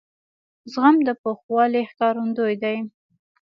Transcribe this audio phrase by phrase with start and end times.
[0.71, 2.77] زغم د پوخوالي ښکارندوی دی.